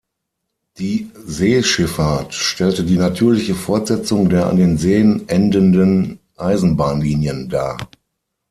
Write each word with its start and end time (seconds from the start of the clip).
Die 0.79 1.11
Seeschifffahrt 1.13 2.33
stellte 2.33 2.83
die 2.83 2.97
natürliche 2.97 3.53
Fortsetzung 3.53 4.29
der 4.29 4.47
an 4.47 4.57
den 4.57 4.79
Seen 4.79 5.29
endenden 5.29 6.19
Eisenbahnlinien 6.37 7.49
dar. 7.49 7.77